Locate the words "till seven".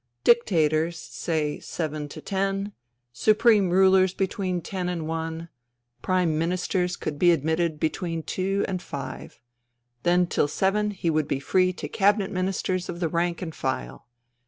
10.25-10.89